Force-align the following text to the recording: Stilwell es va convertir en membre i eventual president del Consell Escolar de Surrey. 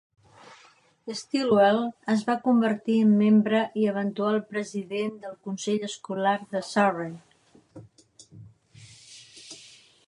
Stilwell 1.17 1.81
es 2.13 2.23
va 2.29 2.37
convertir 2.47 2.95
en 3.09 3.11
membre 3.19 3.59
i 3.83 3.85
eventual 3.91 4.41
president 4.55 5.13
del 5.27 5.37
Consell 5.49 5.87
Escolar 5.91 6.35
de 6.55 6.65
Surrey. 6.71 7.17